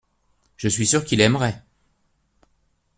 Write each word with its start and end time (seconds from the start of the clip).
Je 0.57 0.67
suis 0.67 0.87
sûr 0.87 1.05
qu’il 1.05 1.21
aimerait. 1.21 1.63